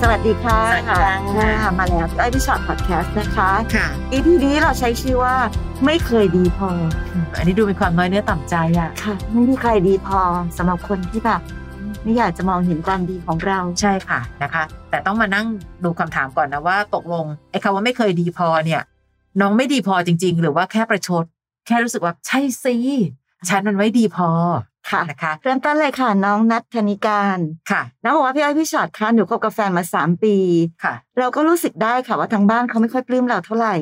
[0.00, 0.98] สวัสดีค่ะสวัสดีค่ะ
[1.36, 5.34] ค่ะมาแล้วพี่อ้อยพี่ชอ็อตพอดแคสต์นะคะค่ะ EP นี้เราใช้ชื่อว่า
[5.84, 6.70] ไม่เคยดีพอ
[7.38, 10.20] อันนี้ดูเป็นความน้อยเนื้อต่ำใจอะค่ะ ไม่มีใครดีพอ
[10.56, 11.40] สำหรับคนที่แบบ
[12.02, 15.46] ไม่อยากจะมองเห็นความดีของเราใช่ค่ะนะคะ แต่ต้องมานั่ง
[15.84, 18.82] ดูคำถามก่อนนะว่าตกลงไอ้คำว่าไม่เคยดีพอเนี่ย
[19.40, 21.24] น้องไม่ดีพอจริง ๆ หรือว่าแค่ประชด
[21.66, 22.74] แค่รู้สึกว่าใช่สิ
[23.48, 24.28] ฉันมันไม่ดีพอ
[24.90, 27.38] ค่ะนะคะเริ่มต้นเลยค่ะน้องนัทธนิการ
[27.70, 30.36] ค่ะน้องบอกว่าพี่อ้อยพี่ชอตคะหนูคบกับแฟนมาสามปี
[30.84, 33.76] ค่ะ เราก็รู้สึกได้ค่ะว่าทางบ้านเขาไม่ค่อยปลื้มเราเท่าไหร่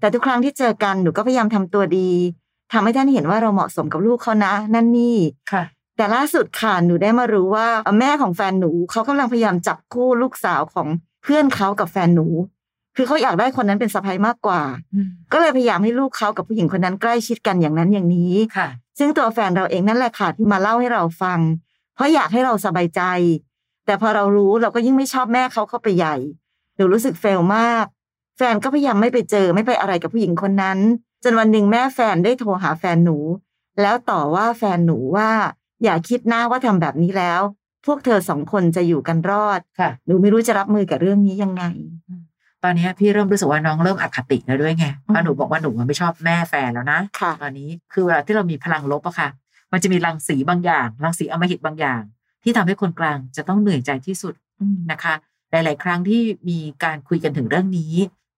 [0.00, 2.10] แต่ทุกครั้งที่เจอกันหนูก็พยายามทำตัวดี
[2.72, 5.16] ทำให้ท่านเห็นว่าเราเหมาะสมกับลูกเขานะ นั่นนี่
[5.52, 5.64] ค่ะ
[5.96, 7.68] แต่ล่าสุดค่ะหนูได้มารู้ว่า
[8.00, 10.88] แม่ของแฟนหนูเขากำลังพยายามจับคู่ลูกสาวของ
[11.22, 12.26] เพื่อนเขากับแฟนหนู
[12.96, 14.62] คือเขาอยากได้คนนั้นเป็นสะใภ้มากกว่า
[15.32, 21.40] ก็เลยพยายามให้ลูกเขากับผู้หญิงคนนั้นใกล้ชิดกันอย่างนั้นอย่างนี้ค่ะ ซึ่งตัวแฟนเราเองนั่นแหละค่ะที่มาเล่าให้เราฟัง
[21.94, 23.02] เพราะอยากให้เราสบายใจ
[23.86, 26.16] แต่พอเรารู้เราก็ยิ่งไม่ชอบแม่เขาเข้าไปใหญ่
[26.76, 27.86] หนูรู้สึกเฟลมาก
[28.36, 30.78] แฟนก็พยายามไม่ไปเจอไม่ไปอะไรกับผู้หญิงคนนั้น
[31.24, 33.18] จนวันหนึ่งแม่แฟนได้โทรหาแฟนหนู
[33.80, 35.30] แล้วต่อว่าแฟนหนูว่า
[35.84, 37.40] อย่าคิดนะว่าทำแบบนี้แล้ว
[37.86, 41.64] พวกเธอสองคนจะอยู่กันรอดค่ะหนูไม่รู้จะรับมือกับเรื่องนี้ยังไง
[42.64, 49.28] ตอนนี้พี่เริ่มรู้สึกว่าน้องเริ่มอคติแล้วด้วยไงเพราะหนูบอกว่าหนูไม่ชอบแม่แฟนแล้วนะค่ะตอนนี้คือเวลาที่เรามีพลังลบอะค่ะ
[49.72, 52.02] มันจะมีรังสีบางอย่างรังสีอำมหิตบางอย่าง
[52.42, 55.14] ที่ทำให้คนกลางจะต้องเหนื่อยใจที่สุดอืมนะคะ
[55.50, 57.94] หลาย ๆ ครั้งที่มีการคุยกันถึงเรื่องนี้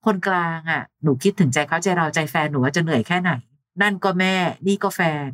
[0.06, 3.32] คนกลางอะหนูคิดถึงใจเขาใจเราใจแฟนหนูว่าจะเหนื่อยแค่ไหน
[3.82, 4.34] นั่นก็แม่
[4.66, 5.30] นี่ก็แฟน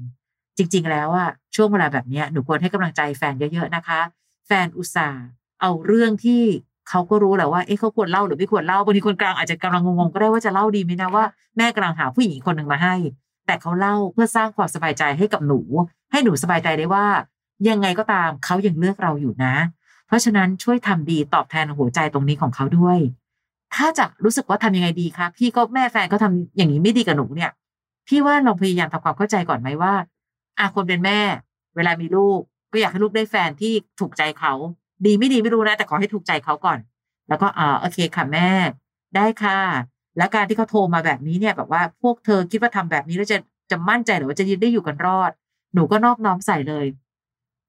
[0.57, 4.01] จริง ๆ แล้วอะช่วงเวลาแบบเนี้ยหนูควรให้กำลังใจแฟนเยอะ ๆ นะคะ
[4.47, 5.25] แฟนอุตส่าห์
[5.61, 6.43] เอาเรื่องที่
[6.89, 11.25] เขาก็รู้แหละว่าเอ๊ะเขาควรเล่าหรือไม่ควรเล่าบางทีคนกลางอาจจะกำลังงงๆก็ได้ว่าจะเล่าดีไหมนะว่า
[11.57, 12.95] แม่กำลังหาผู้หญิงคนหนึ่งมาให้
[13.47, 15.61] แต่เขาเล่าเพื่อสร้างความสบายใจให้กับหนู
[16.11, 17.07] ให้หนูสบายใจได้ว่า
[17.69, 19.55] ยังไงก็ตามเขายังเลือกเราอยู่นะ
[20.07, 22.99] เพราะฉะนั้นช่วยทำดีตอบแทนหัวใจตรงนี้ของเขาด้วย
[23.75, 27.51] ถ้าจะรู้สึกว่าทำยังไงดีคะพี่ก็แม่แฟนเขาทำอย่างนี้ไม่ดีกับหนูเนี่ย
[28.09, 29.95] พี่ว่าลองพยายามทำความเข้าใจก่อนไหมว่า
[30.59, 31.21] อาคนเป็นแม่
[31.77, 32.41] เวลามีลูก
[32.73, 34.53] ก็อยากให้ลูกได้แฟนที่ถูกใจเขา
[35.07, 36.79] ดีไม่ดีไม่รู้นะ แต่ขอให้ถูกใจเขาก่อน
[37.29, 38.49] แล้วก็อ่าโอเคค่ะแม่
[39.17, 39.59] ได้ค่ะ
[40.17, 43.39] และการที่เขาโทรมาแบบนี้เนี่ยแบบว่าพวกเธอคิดว่าทำแบบนี้แล้วจะ
[43.71, 45.31] จะมั่นใจหรือว่าจะยืนได้อยู่กันรอด
[45.75, 46.87] หนูก็นอบน้อมใส่เลย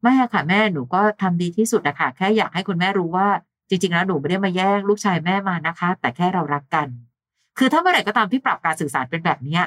[0.02, 3.28] ไม่อะค่ะแม่หนูก็ทำดีที่สุดนะคะแค่อยากให้คุณแม่รู้ว่า
[3.70, 6.88] จริงๆแล้วหนูไม่ได้มาแย่งลูกชายแม่มานะคะ แต่แค่เรารักกัน
[7.58, 9.64] คือถ้าเมื่อไหร่ก็ตามที่ปรับการสื่อสารเป็นแบบเนี้ย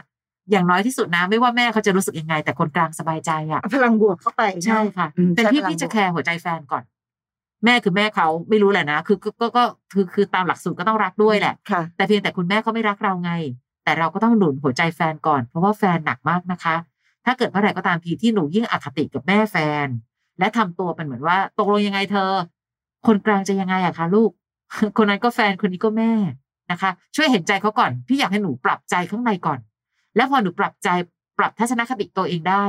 [0.51, 6.83] อย่างน้อยที่สุดนะไม่ว่าแม่เขาจะรู้สึกยังไง แต่คนกลางสบายใจอะเอาพลังบวกเข้าไปใช่ค่ะอืมเป็นพี่ใช้พลังพี่จะบวกแคร์หัวใจแฟนก่อน
[7.65, 13.33] แม่คือแม่เขาไม่รู้แหละนะคือก็ก็ก็คือคือตามหลักสูตรก็ต้องรักด้วยแหละค่ะแต่เพียงแต่คุณแม่เขาไม่รักเราไง
[13.85, 16.77] แต่เราก็ต้องหนุนหัวใจแฟนก่อน เพราะว่าแฟนหนักมากนะคะ
[17.25, 19.87] ถ้าเกิดเมื่อไหร่ก็ตามทีที่หนูยิ่งอคติกับแม่แฟน
[20.39, 22.31] และทำตัวเป็นเหมือนว่าตกลงยังไงเธอ
[23.07, 24.31] คนกลางจะยังไงอะคะลูก
[24.97, 26.13] คนนั้นก็แฟนคนนี้ก็แม่
[26.71, 29.59] นะคะ ช่วยเห็นใจเขาก่อนพี่อยากให้หนูปรับใจข้างในก่อน
[30.17, 30.89] แล้วพอหนูปรับใจ
[31.39, 32.65] ปรับทัศนคติตัวเองได้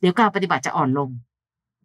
[0.00, 1.10] เดี๋ยวการปฏิบัติจะอ่อนลง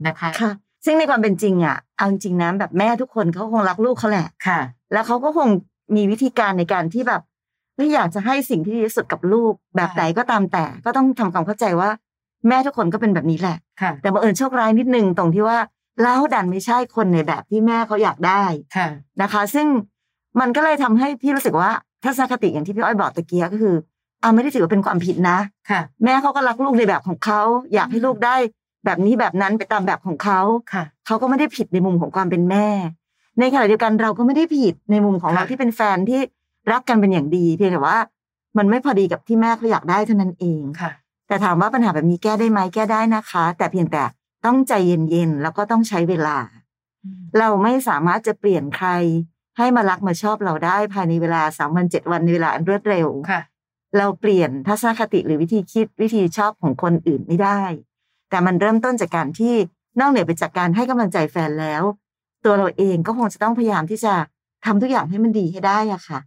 [0.07, 0.51] นะคะค่ะ
[0.85, 4.59] ซึ่งในความเป็นจริงอะเอาจริงๆนะแบบแม่ทุกคนเขาคงรักลูกเขาแหละค่ะ
[4.93, 5.47] แล้วเขาก็คง
[5.95, 7.21] มีวิธีการในการที่แบบ
[7.75, 11.89] เฮ้ยอยากจะให้สิ่งที่ดีที่สุดกับลูกแบบไหนก็ตามแต่ ก็ต้องทำความเข้าใจว่า
[12.47, 15.57] แม่ทุกคนก็เป็นแบบนี้แหละค่ะแต่บังเอิญโชคร้ายนิดนึงตรงที่ว่า
[16.01, 18.44] เราดันไม่ใช่คนในแบบที่แม่เขาอยากได้
[18.75, 18.88] ค่ะ
[19.21, 19.67] นะคะ ซึ่ง
[20.39, 21.71] มันก็เลยทำให้พี่รู้สึกว่า
[22.03, 23.75] ทัศนคติอย่างที่พี่อ้อยบอกตะเกียก็คือ
[24.23, 25.38] อ่าไม่ได้ถือว่าเป็นความผิดนะ
[25.69, 27.41] ค่ะ แม่เขาก็รักลูกในแบบของเขา
[27.73, 28.35] อยากให้ลูกได้
[28.87, 30.41] แบบนี้แบบนั้นไปตามแบบของเขา
[30.73, 32.67] ค่ะเขาก็ไม่ได้ผิดในมุมของความเป็นแม่
[33.39, 36.19] ในขณะเดียวกันเราก็ไม่ได้ผิดในมุมของเราค่ะที่เป็นแฟนที่
[36.71, 37.99] รักกันเป็นอย่างดี เพียงแต่ว่า
[38.57, 40.91] มันไม่พอดีกับที่แม่เขาอยากได้เท่านั้นเองค่ะ
[41.27, 44.03] แต่ถามว่าปัญหาแบบนี้แก้ได้ไหมแก้ได้นะคะ แต่เพียงแต่
[44.45, 46.38] ต้องใจเย็นๆแล้วก็ต้องใช้เวลา
[47.38, 48.89] เราไม่สามารถจะเปลี่ยนใคร
[49.57, 53.41] ให้มารักมาชอบเราได้ภายในเวลาสามวันเจ็ดวันในเวลาอันรวดเร็วค่ะ
[53.97, 57.62] เราเปลี่ยนทัศนคติหรือวิธีคิดวิธีชอบของคนอื่นไม่ได้
[58.29, 59.56] แต่มันเริ่มต้นจากการที่
[60.00, 61.83] นอกเหนือไปจากการให้กำลังใจแฟนแล้ว
[62.45, 64.13] ตัวเราเองก็คงจะต้องพยายามที่จะ
[64.65, 66.19] ทำทุกอย่างให้มันดีให้ได้อะค่ะ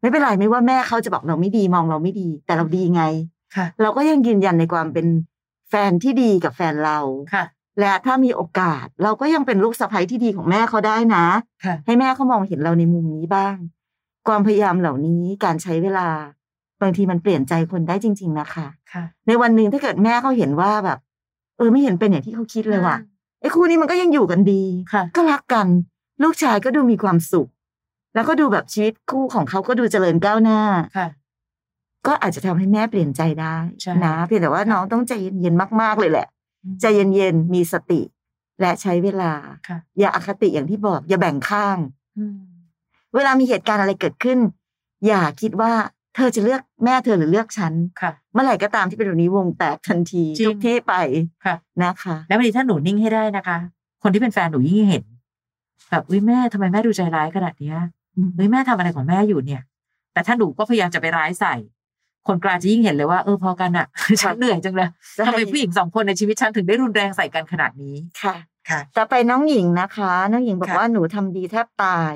[0.00, 3.02] ไม่เป็นไรไม่ว่าแม่เขาจะบอกเราไม่ดีมองเราไม่ดี แต่เราดีไง
[3.56, 5.06] ค่ะเราก็ยังยืนยันในความเป็น
[5.70, 6.98] แฟนที่ดีกับแฟนเรา
[7.34, 7.44] ค่ะ
[7.80, 11.26] และถ้ามีโอกาส เราก็ยังเป็นลูกสะใภ้ที่ดีของแม่เขาได้นะ
[11.64, 13.56] ค่ะให้แม่เขามองเห็นเราในมุมนี้บ้าง
[14.28, 16.08] ความพยายามเหล่านี้การใช้เวลา
[16.82, 20.98] บางทีมันเปลี่ยนใจคนได้จริง ๆนะคะค่ะในวันหนึ่งถ้าเกิดแม่เขาเห็นว่าแบบ
[21.56, 22.96] เออไม่เห็นเป็นอย่างที่เขาคิดเลยว่ะ
[23.40, 24.62] ไอ้คู่นี้มันก็ยังอยู่กันดี
[24.92, 25.66] ค่ะก็รักกัน
[26.22, 27.48] ลูกชายก็ดูมีความสุข
[28.14, 30.60] แล้วก็ดูแบบชีวิตคู่ของเขาก็ดูเจริญก้าวหน้า
[30.96, 31.08] ค่ะ
[32.06, 36.26] ก็อาจจะทำให้แม่เปลี่ยนใจได้ใช่นะเพียงแต่ว่าน้องต้องใจเย็นๆมากๆเลยแหละ
[36.80, 38.00] ใจเย็นๆมีสติ
[38.60, 39.32] และใช้เวลา
[39.68, 41.78] ค่ะอย่าอคติอย่างที่บอก อย่าแบ่งข้าง
[42.18, 42.38] อืม
[43.14, 44.38] เวลามีเหตุการณ์อะไรเกิดขึ้น
[45.06, 45.72] อย่าคิดว่า
[46.14, 50.94] เธอจะเลือกแม่เธอหรือเลือกฉันค่ะเมื่อไหร่ก็ตามที่เป็นแบบนี้วงแตกทันทีจริงทุกที่ไป
[51.44, 53.58] ค่ะนะคะ แล้วบางทีถ้าหนูนิ่งให้ได้นะคะ
[54.02, 55.04] คนที่เป็นแฟนหนูยิ่งเห็น
[55.90, 57.76] แบบอุ้ยแม่ทำไมแม่ดูใจร้ายขนาดเนี้ย
[58.16, 59.62] อืมเฮ้ยแม่ทำอะไรของแม่อยู่เนี่ย
[60.12, 61.54] แต่ถ้าหนูก็พยายามจะไปร้ายใส่
[62.26, 63.86] คนกลางจะยิ่งเห็นเลยว่าเออพอกันอะ
[64.22, 64.88] ฉันเหนื่อยจังเลย
[65.26, 68.34] ทำไมผู้หญิงสองคนในชีวิตฉันถึงได้รุนแรงใส่กันขนาดนี้ค่ะ
[68.68, 72.14] ค่ะต่อไปน้องหญิงนะคะ น้องหญิงบอกค่ะว่าหนูทำดีแทบตาย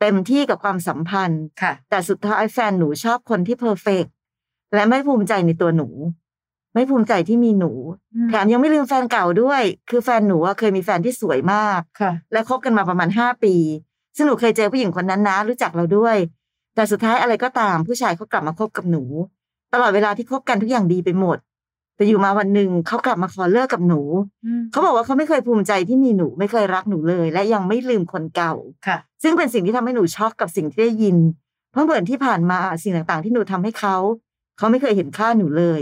[0.00, 4.04] เต็มที่กับความสัมพันธ์ค่ะ แต่สุดท้ายแฟนหนูชอบคนที่เพอร์เฟก
[4.74, 5.88] และไม่ภูมิใจในตัวหนู
[6.74, 7.72] ไม่ภูมิใจที่มีหนู
[8.28, 13.54] แถมยังไม่ลืมแฟนเก่าด้วย คือแฟนหนูอะเคยมีแฟนที่สวยมาก ค่ะ และคบกันมาประมาณห้าปี
[14.16, 16.16] ซึ่งหนูเคยเจอผู้หญิงคนนั้นนะ รู้จักเราด้วย
[16.74, 19.02] แต่สุดท้ายอะไรก็ตามผู้ชายเขากลับมาคบกับหนู
[19.72, 21.38] ตลอดเวลาที่คบกันทุกอย่างดีไปหมด
[22.00, 24.00] แต่อยู่มาวันหนึ่งเขากลับมาขอเลิกกับหนู
[24.70, 28.54] เขาบอกว่าเขาไม่เคยภูมิใจที่มีหนูไม่เคยรักหนูเลย และยังไม่ลืมคนเก่า
[28.86, 31.16] ค่ะ ซึ่งเป็นสิ่งที่ทำให้หนูช็อกกับสิ่งที่ได้ยิน
[31.70, 33.96] เพราะเหมือนที่ผ่านมาสิ่งต่างๆ ที่หนูทำให้เขา
[34.58, 35.80] เขาไม่เคยเห็นค่าหนูเลย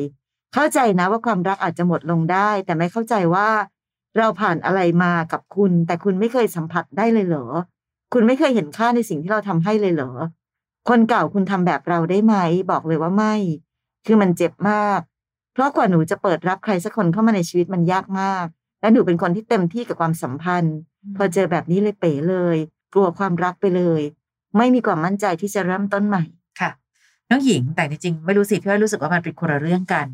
[0.55, 3.49] เข้าใจนะว่าความรักอาจจะหมดลงได้ แต่ไม่เข้าใจว่า
[4.19, 7.47] เราผ่านอะไรมากับคุณ แต่คุณไม่เคยสัมผัสได้เลยเหรอ
[8.13, 10.13] คุณไม่เคยเห็นค่าในสิ่งที่เราทำให้เลยเหรอ
[10.89, 12.35] คนเก่าคุณทำแบบเราได้ไหม
[12.71, 13.35] บอกเลยว่าไม่
[14.07, 15.01] คือมันเจ็บมาก
[15.59, 18.47] เพราะกว่าหนูจะเปิดรับใครสักคนเข้ามาในชีวิตมันยากมาก
[18.81, 20.77] และหนูเป็นคนที่เต็มที่กับความสัมพันธ์
[21.17, 22.57] พอเจอแบบนี้เลยเป๋เลย
[22.93, 24.03] กลัวความรักไปเลย
[24.57, 26.25] ไม่มีความมั่นใจที่จะเริ่มต้นใหม่
[26.61, 26.71] ค่ะ
[27.31, 30.07] น้องหญิงแต่จริงๆไม่รู้สิพี่อ้อยรู้สึกว่ามันเป็นคนละเรื่องกัน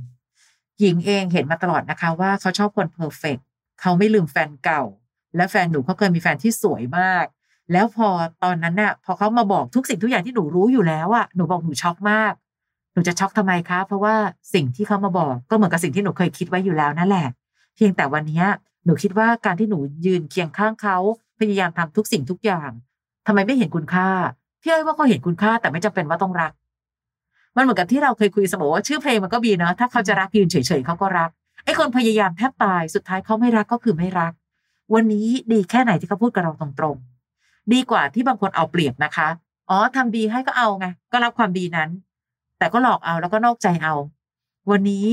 [0.80, 3.38] หญิงเองเห็นมาตลอดนะคะ ว่าเขาชอบคนเพอร์เฟก
[3.80, 4.82] เขาไม่ลืมแฟนเก่า
[5.36, 7.24] และแฟนหนูเขาเคยมีแฟนที่สวยมาก
[7.72, 8.08] แล้วพอ
[8.44, 12.32] ตอนนั้นน่ะ พอเขามาบอกทุกสิ่งทุกอย่างที่หนูรู้อยู่แล้วอะหนูบอกหนูช็อกมาก
[12.94, 14.14] หนูจะช็อกทำไมคะ เพราะว่า
[14.54, 17.26] สิ่งที่เขามาบอกก็เหมือนกับสิ่งที่หนูเคยคิดไว้อยู่แล้วนั่นแหละ
[17.76, 18.44] เพียงแต่วันนี้
[18.84, 20.96] หนูคิดว่าการที่หนูยืนเคียงข้างเขา
[21.38, 22.70] พยายามทำทุกสิ่งทุกอย่าง
[23.26, 24.08] ทำไมไม่เห็นคุณค่า
[24.62, 26.52] พี่อ้ยว่าเขาเห็นคุณค่าแต่ไม่จำเป็นว่าต้องรัก
[27.56, 31.30] มันเหมือนกับที่เราเคยคุยเสมอว่าชื่อเพลงมันก็มีเนาะถ้าเขาจะรักยืนเฉยๆเขาก็รัก
[31.64, 34.32] ไอ้คนพยายามแทบตายสุดท้ายเขาไม่รักก็คือไม่รัก
[34.94, 39.28] วันนี้ดีแค่ไหนที่เขาพูดกับเราตรงๆดีกว่าที่บางคนเอาเปรียบนะคะ
[39.70, 41.90] อ๋อทำดีให้ก็เอาไงก็รับความดีนั้น
[42.64, 43.94] แต่ก็หลอกเอาแล้วก็นอกใจเอา
[44.70, 45.08] วันนี้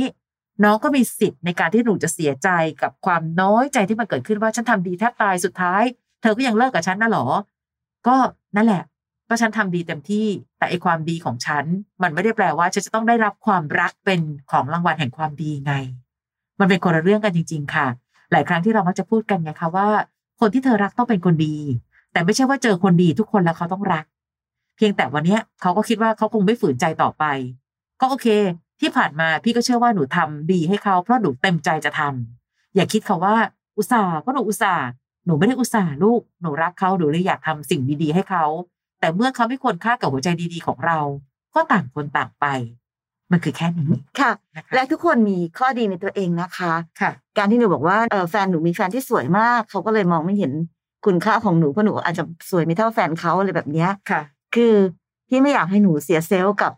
[0.64, 2.50] น้องก็มีสิทธิ์ในการที่หนูจะเสียใจ
[2.82, 5.84] กับความน้อยใจที่มันเกิดขึ้นว่าฉันทำดีแทบตายสุดท้าย
[6.22, 7.26] เธอก็ยังเลิกกับฉันนะหรอ
[8.08, 8.16] ก็
[8.56, 8.84] นั่นแหละ
[9.30, 10.28] ก็ฉันทำดีเต็มที่
[10.58, 11.66] แต่ไอความดีของฉัน
[12.02, 14.22] มันไม่ได้แปลว่าฉันจะต้องได้รับความรักเป็น
[14.52, 15.74] ของรางวัลแห่งความดีไง
[16.60, 17.88] มันเป็นคนละเรื่องกันจริง ๆ ค่ะ
[18.32, 19.88] หลายครั้งที่เรามักจะพูดกันไงคะว่า
[20.40, 21.58] คนที่เธอรักต้องเป็นคนดี
[22.12, 24.06] แต่ไม่ใช่ว่าเจอคนดีทุกคนแล้วเขาต้องรัก
[24.84, 27.24] พียงแต่วันเนี้ยเขาก็คิดว่าเขาคงไม่ฝืนใจต่อไป
[28.02, 28.28] ก็โอเค
[28.82, 33.36] ที่ผ่านมาพี่ก็เชื่อว่าหนูทำดีให้เขาเพราะหนูเต็มใจจะทำอย่าคิดค่ะว่า
[33.78, 34.86] อุตส่าห์ก็หนูอุตส่าห์
[35.26, 38.46] หนูไม่ได้อุตส่าห์ลูกหนูรักเขาหนูเลยอยากทำสิ่งดีๆให้เขา
[39.00, 41.00] แต่เมื่อเขาไม่ควรค่ากับหัวใจดีๆของเรา
[41.56, 42.46] ก็ต่างคนต่างไป
[43.32, 50.52] มันคือแค่นี้ค่ะนะคะและทุกคนมีข้อดีในตัวเองนะคะค่ะ การที่หนูบอกว่าเออแฟนหนูมีแฟนที่สวยมากเขาก็เลยมองไม่เห็น
[51.06, 54.22] คุณค่าของหนูเพราะหนูอาจจะสวยไม่เท่าแฟนเขาอะไรแบบเนี้ยค่ะ
[54.56, 54.74] คือ
[55.28, 56.72] พี่ไม่อยากให้หนูเสียเซลล์กับ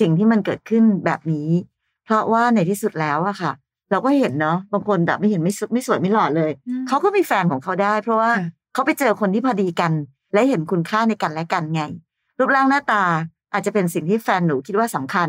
[0.00, 1.50] สิ่งที่มันเกิดขึ้นแบบนี้
[2.04, 3.52] เพราะว่าในที่สุดแล้วอะค่ะ
[3.90, 9.92] เราก็เห็นเนาะบางคนแบบไม่เห็นไม่สไม่สวยไม่หล่อเลยอืมเขาก็มีแฟนของเขาได้ เพราะว่าค่ะเขาไปเจอคนที่พอดีกัน
[10.32, 11.82] และเห็นคุณค่าในกันและกันไง
[12.38, 13.02] รูปร่างหน้าตา
[13.52, 15.28] อาจจะเป็นสิ่งที่แฟนหนูคิดว่าสำคัญ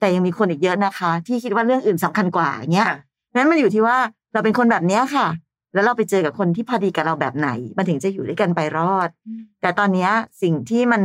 [0.00, 2.98] แต่ยังมีคนอีกเยอะนะคะ ที่คิดว่าเรื่องอื่นสำคัญกว่าอย่างเงี้ยค่ะ
[3.36, 3.96] นั้นมันอยู่ที่ว่า
[4.32, 5.26] เราเป็นคนแบบเนี้ยค่ะ
[5.74, 9.08] แล้วเราไปเจอกับคนที่พอดีกับเราแบบไหน มันถึงจะอยู่ด้วยกันไปรอด
[9.60, 10.10] แต่ตอนเนี้ย
[10.42, 11.02] สิ่งที่มัน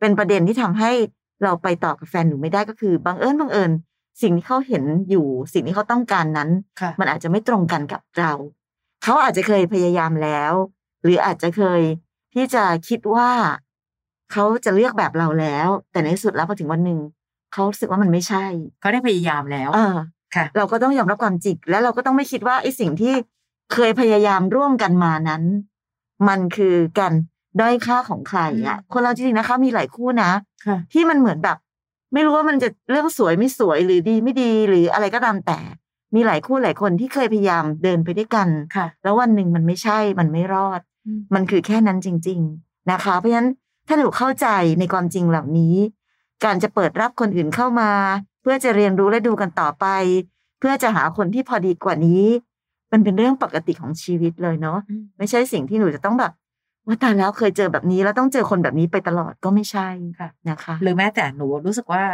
[0.00, 0.90] เป็นประเด็นที่ทำให้
[1.42, 3.70] เราไปต่อกับแฟนหนูไม่ได้ก็คือบังเอิญบังเอิญ
[4.22, 8.32] สิ่งที่เขาเห็นอยู่สิ่งที่เขาต้องการนั้นค่ะมันอาจจะไม่ตรงกันกับเรา
[9.04, 10.52] เขาอาจจะเคยพยายามแล้ว
[11.02, 11.80] หรืออาจจะเคย
[12.34, 13.30] ที่จะคิดว่า
[14.32, 16.98] เขาจะเลือกแบบเราแล้ว แต่ในที่สุดแล้วพอถึงวันหนึ่ง
[17.52, 18.44] เขารู้สึกว่ามันไม่ใช่
[18.80, 19.96] เขาได้พยายามแล้ว เออ
[20.34, 23.14] ค่ะ เราก็ต้องยอมรับความจริงและเราก็ต้องไม่คิดว่าไอ้สิ่งที่
[23.72, 25.42] เคยพยายามร่วมกันมานั้น
[26.28, 27.12] มันคือการ
[27.60, 30.30] ด้อยค่าของใครอะอืมคนเราจริงๆนะคะ มีหลายคู่นะ
[30.66, 31.56] ค่ะที่มันเหมือนแบบ
[32.12, 35.58] ไม่รู้ว่ามันจะเรื่องสวยไม่สวยหรือดีไม่ดีหรืออะไรก็ตามแต่
[36.14, 43.50] มีหลายคู่หลายคนที่เคยพยายามเดินไปด้วยกันค่ะแล้ววันหนึ่งมันไม่ใช่มันไม่รอดอืมมันคือแค่นั้นจริง ๆนะคะ เพราะฉะนั้น
[43.86, 44.48] ถ้าหนูเข้าใจ
[44.78, 45.74] ในความจริงเหล่านี้
[46.44, 47.90] การจะเปิดรับคนอื่นเข้ามา
[48.42, 49.86] เพื่อจะเรียนรู้และดูกันต่อไป
[50.58, 52.24] เพื่อจะหาคนที่พอดีกว่านี้
[52.92, 56.32] มันเป็นเรื่องปกติของชีวิตเลยเนาะอืมไม่ใช่สิ่งที่หนูจะต้องแบบ
[56.86, 62.04] ว่าตายแล้วเคยเจอแบบนี้แล้วต้องเจอคนแบบนี้ไปตลอดก็ไม่ใช่ค่ะนะคะ หรือแม้แต่หนูรู้สึกว่า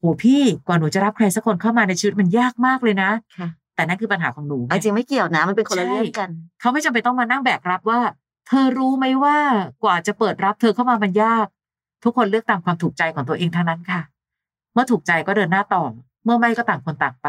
[0.00, 8.00] โหพี่กว่าหนูจะรับใครสักคนเข้ามาในชีวิตมันยากมากเลยนะค่ะ แต่นั่นคือปัญหาของหนูไงเอาจริงไม่เกี่ยวนะมันเป็นคนละใช่เรื่องกัน เขาไม่จำเป็นต้องมานั่งแบกรับว่า
[8.48, 9.38] เธอรู้ไหมว่า
[9.84, 11.46] กว่าจะเปิดรับเธอเข้ามามันยาก
[12.04, 14.00] ทุกคนเลือกตามความถูกใจของตัวเองทั้งนั้นค่ะ
[14.72, 15.82] เมื่อถูกใจก็เดินหน้าต่อ
[16.24, 17.28] เมื่อไม่ก็ต่างคนต่างไป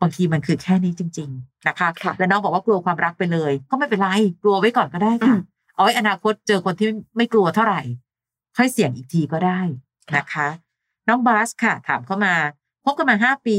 [0.00, 4.08] บางทีมันคือแค่นี้จริง ๆ นะคะค่ะและน้องบอกว่ากลัวความรักไปเลย ก็ไม่เป็นไร
[4.42, 5.40] กลัวไว้ก่อนก็ได้ค่ะอืม
[5.74, 7.80] เอาไว้อนาคตเจอคนที่ไม่กลัวเท่าไหร่
[8.56, 9.60] ค่อยเสี่ยงอีกทีก็ได้
[10.16, 10.48] นะคะ
[11.08, 12.34] น้องบาสค่ะ ถามเข้ามา
[12.84, 13.58] พบกันมาห้าปี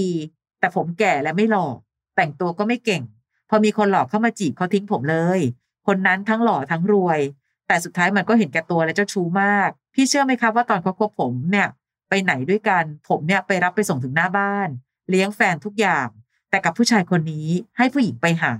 [0.59, 1.67] แต่ผมแก่และไม่หล่อ
[2.15, 3.03] แต่งตัวก็ไม่เก่ง
[3.49, 5.39] พอมีคนหลอกเข้ามาจีบเขาทิ้งผมเลย
[5.87, 7.19] คนนั้นทั้งหล่อทั้งรวย
[7.67, 11.67] แต่สุดท้ายมันก็เห็นแก่ตัวและเจ้าชู้มาก พี่เชื่อไหมครับว่าตอนเขาคบผมเนี่ย
[12.09, 14.69] ไปไหนด้วยกัน ผมเนี่ยไปรับไปส่งถึงหน้าบ้าน
[15.09, 16.07] เลี้ยงแฟนทุกอย่าง
[16.49, 18.53] แต่กับผู้ชายคนนี้ให้ผู้หญิงไปหา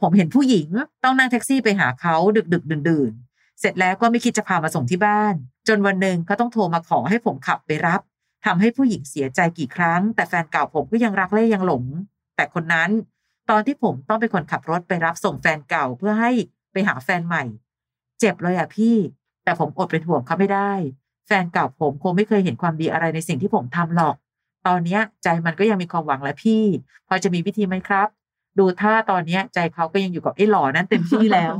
[0.00, 0.68] ผมเห็นผู้หญิง
[1.04, 3.12] ต้องนั่งแท็กซี่ไปหาเขาดึกดึกดื่นดื่น
[3.60, 5.34] เสร็จแล้วก็ไม่คิดจะพามาส่งที่บ้าน
[5.68, 8.00] จนวันหนึ่งเขาต้องโทรมาขอให้ผมขับไปรับ
[8.44, 11.84] ทำให้ผู้หญิงเสียใจกี่ครั้ง แต่แฟนเก่าผมก็ยังรักและยังหลง
[12.36, 12.90] แต่คนนั้น
[13.50, 16.30] ตอนที่ผมต้องเป็นคนขับรถไปรับส่งแฟนเก่าเพื่อให้
[16.72, 17.44] ไปหาแฟนใหม่
[18.20, 18.96] เจ็บเลยอะพี่
[19.44, 20.72] แต่ผมอดเป็นห่วงเขาไม่ได้
[21.26, 24.16] แฟนเก่าผมคงไม่เคยเห็นความดีอะไรในสิ่งที่ผมทำหรอก
[24.66, 26.62] ตอนเนี้ยใจมันก็ยังมีความหวังแหละพี่
[27.08, 28.08] พอจะมีวิธีไหมครับ
[28.58, 31.54] ดูท่าตอนเนี้ยใจเขาก็ยังอยู่กับไอ้หล่อนั้นเต็มที่แล้ว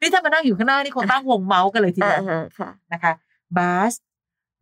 [0.00, 3.12] นี่ถ้ามานั่งอยู่ข้างหน้านี่คงตั้งวงเมาส์กันเลยทีเอเดีอยวเออค่ะนะคะ
[3.56, 3.92] บาส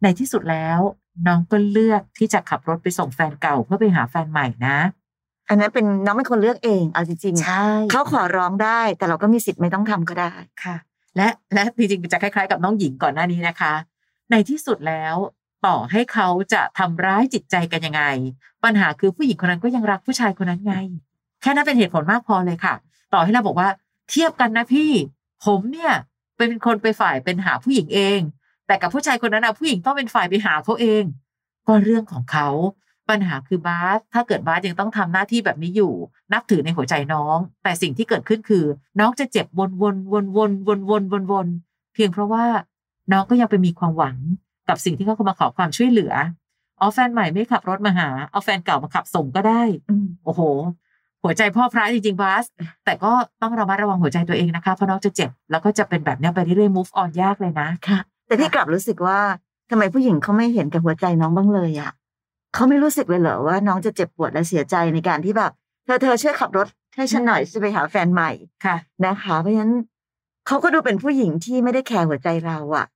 [0.02, 0.80] ในที่สุดแล้ว
[1.26, 4.78] น้องก็เลือกที่จะขับรถไปส่งแฟนเก่าเพื่อไปหาแฟนใหม่นะ
[5.48, 10.32] อันนั้นเป็นน้องเป็นคนเลือกเองเอาจริงๆใช่เขาขอร้องได้ แต่เราก็มีสิทธิ์ไม่ต้องทำก็ได้
[10.64, 10.76] ค่ะ
[11.16, 13.74] และและจริงๆจะคล้ายๆ กับน้องหญิงก่อนหน้านี้นะคะ
[14.30, 15.16] ในที่สุดแล้ว
[15.66, 18.02] ต่อให้เขาจะทำร้ายจิตใจกันยังไง
[18.64, 20.74] ปัญหาคือผู้หญิงคนนั้นก็ยังรักผู้ชายคนนั้นไง
[21.42, 22.74] แค่นั้นเป็นเหตุผลมากพอเลยค่ะ
[23.12, 23.68] ต่อให้เราบอกว่า
[24.10, 24.90] เทียบกันนะพี่
[25.44, 25.92] ผมเนี่ย
[26.38, 28.20] เป็นคนไปฝ่ายเป็นหาผู้หญิงเอง
[28.66, 31.04] แต่กับผู้ชายคนนั้นนะผู้หญิงต้องเป็นฝ่ายไปหาเขาเอง
[31.66, 32.48] ก็เรื่องของเขา
[33.08, 35.92] ปัญหาคือบาสถ้าเกิดบาสยังต้องทำหน้าที่แบบนี้อยู่
[36.32, 38.64] นับถือในหัวใจน้อง แต่สิ่งที่เกิดขึ้นคือ
[39.00, 41.46] น้องจะเจ็บวนวนวนวนวนวนวนวน
[41.94, 42.44] เพียงเพราะว่า
[43.12, 44.16] น้องก็ยังไปมีความหวัง
[44.68, 46.12] กับสิ่งที่เขาเข้ามาขอความช่วยเหลือ
[46.78, 50.40] เอาแฟนใหม่ไม่ขับรถมาหา เอาแฟนเก่ามาขับส่งก็ได้อืมโอ้โห
[51.22, 52.44] หัวใจพ่อพระจริงๆบาส
[52.84, 59.18] แต่ก็ต้องระมัดระวังหัวใจตัวเองนะคะเพราะน้องจะเจ็บแล้วก็จะเป็นแบบเนี้ยไปเรื่อยๆ move on ยากเลยนะค่ะ แต่พี่กลับรู้สึกว่า
[59.70, 61.90] ทำไมผู้หญิงเขาไม่เห็นกับหัวใจน้องบ้างเลยอะ
[62.54, 65.52] เขาไม่รู้สึกเลยเหรอว่าน้องจะเจ็บปวดและเสียใจในการที่แบบ
[65.84, 66.66] เธอเธอช่วยขับรถ
[66.96, 68.30] ให้ฉันหน่อยจะไปหาแฟนใหม่
[68.64, 69.74] ค่ะนะคะ เพราะฉะนั้น
[70.46, 72.86] เขาก็ดูเป็นผู้หญิงที่ไม่ได้แคร์หัวใจเราอะ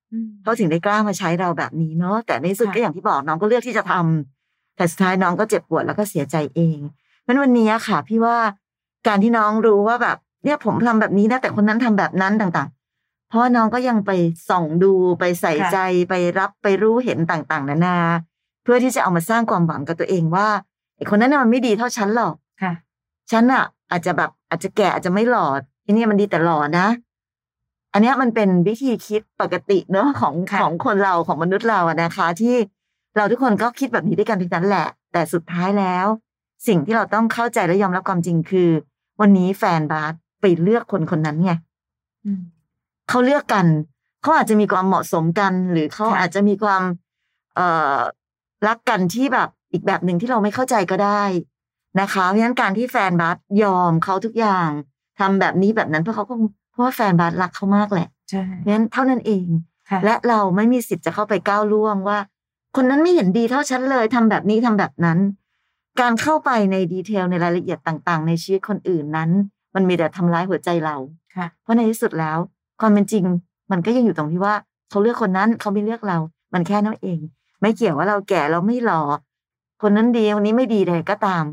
[0.43, 6.79] เขาถึงได้กล้ามาใช้เราแบบนี้เนาะแต่ในที่สุดค่ะก็อย่างที่บอกน้องก็เลือกที่จะทำแต่สุดท้ายน้องก็เจ็บปวดแล้วก็เสียใจเอง
[7.23, 8.37] เพราะฉะนั้นวันนี้อะค่ะ พี่ว่า
[9.07, 14.11] การที่น้องรู้ว่าแบบ เนี่ยผมทำแบบนี้นะแต่คนนั้นทำแบบนั้นต่างๆ เพราะว่าน้องก็ยังไป
[14.49, 17.99] ส่องดูไปใส่ค่ะใจไปรับไปรู้เห็นต่างๆ นานา
[18.63, 20.49] เพื่อที่จะเอามาสร้างความหวังกับตัวเองว่า
[20.97, 22.73] ไอ้คนนั้นน่ะมันไม่ดีเท่าฉันหรอกค่ะ
[23.31, 25.47] ฉันอะอาจจะแบบอาจจะแก่อาจจะไม่หล่อ
[25.83, 26.87] ไอ้เนี่ยมันดีแต่หล่อนะ
[27.97, 32.57] อันเนี้ยมันเป็นวิธีคิดปกติเนอะของค่ะของคนเราของมนุษย์เราอะนะคะ ที่
[33.17, 36.07] เราทุกคนก็คิดแบบนี้ด้วยกันทั้งนั้นแหละ แต่สุดท้ายแล้ว
[36.67, 38.71] สิ่งที่เราต้องเข้าใจและยอมรับความจริงคือ
[39.21, 41.53] วันนี้แฟนบาสไปเลือกคนคนนั้นไง
[42.25, 42.41] อืม
[43.09, 43.67] เขาเลือกกัน
[44.23, 46.83] เขาอาจจะมีความเหมาะสมกัน หรือเขาค่ะอาจจะมีความ
[47.55, 47.99] เอ่อ
[48.67, 51.23] รักกันที่แบบอีกแบบหนึ่งที่เราไม่เข้าใจก็ได้
[52.01, 54.69] นะคะเพราะฉะนั้นการที่แฟนบาสยอมเขาทุกอย่าง
[55.19, 56.35] ทำแบบนี้แบบนั้นเพราะเขาก็
[56.77, 59.47] เพราะว่าแฟนบาสรักเขามากแหละใช่เพราะฉะนั้นเท่านั้นเอง
[59.91, 62.19] ค่ะและเราไม่มีสิทธิ์จะเข้าไปก้าวล่วงว่า
[62.77, 65.19] คนนั้นไม่เห็นดีเท่าฉันเลยทำแบบนี้ทำแบบนั้น
[66.01, 69.31] การเข้าไปในดีเทลในรายละเอียดต่าง ๆ ในชีวิตคนอื่นนั้น
[69.75, 70.97] มันมีแต่ทำร้ายหัวใจเรา
[71.37, 72.39] ค่ะเพราะในที่สุดแล้ว
[72.81, 73.25] ความเป็นจริง
[73.71, 74.55] มันก็ยังอยู่ตรงที่ว่า
[74.91, 76.19] เขาเลือกคนนั้นเขาไม่เลือกเรา
[76.53, 77.19] มันแค่นั้นเอง
[77.61, 79.03] ไม่เกี่ยวว่าเราแก่เราไม่หล่อ
[79.83, 81.45] คนนั้นดีคนนี้ไม่ดีเลยก็ตาม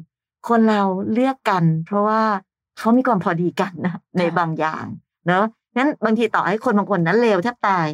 [0.49, 0.81] คนเรา
[1.13, 2.21] เลือกกัน เพราะว่า
[2.77, 4.85] เขามีความพอดีกันนะในบางอย่าง
[5.27, 5.43] เนอะ
[5.77, 7.87] งั้นบางทีต่อให้คนบางคนนั้นเลวแทบตาย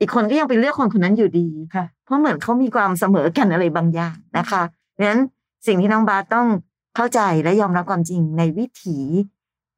[0.00, 4.62] อีกคนก็ยังไปเลือกคนคนนั้นอยู่ดีค่ะเพราะเหมือนเขามีความเสมอกันอะไรบางอย่างนะคะ
[4.92, 5.20] เพราะฉะนั้น
[5.66, 6.48] สิ่งที่น้องบาสต้อง
[6.96, 8.98] เข้าใจและยอมรับความจริงในวิถี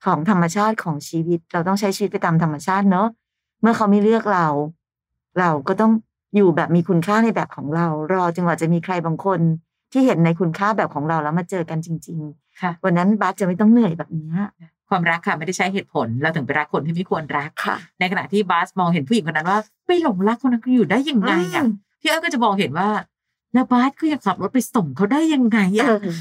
[0.05, 3.09] ของธรรมชาติของชีวิต เราต้องใช้ชีวิตไปตามธรรมชาติเนอะ
[3.61, 4.47] เมื่อเขาไม่เลือกเรา
[5.39, 5.93] เราก็ต้อง
[6.37, 9.41] อยู่แบบมีคุณค่าในแบบของเรา รอจนกว่าจะมีใครบางคน
[9.93, 12.19] ที่เห็นในคุณค่าแบบของเราแล้วมาเจอกันจริง
[12.61, 14.37] ค่ะๆวันนั้นบาสจะไม่ต้องเหนื่อยแบบเนี้ย
[14.89, 22.89] ความรักค่ะไม่ได้ใช้เหตุผลเราถึงไปรักคนที่ไม่ควรรักค่ะ ในขณะที่บาสมองเห็นผู้หญิงคนนั้นว่าไปหลงรักคนนั้นอยู่ได้ยังไงอะอืมพี่เอ้ยก็จะมองเห็นว่า
[23.53, 26.17] แล้วบาสก็ยังขับรถไปส่งเขาได้ยังไงอะเออ